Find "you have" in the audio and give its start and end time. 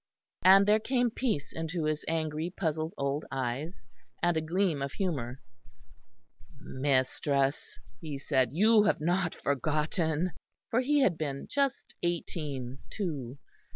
8.51-8.99